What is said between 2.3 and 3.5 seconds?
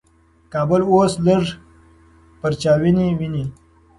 پرچاویني ویني.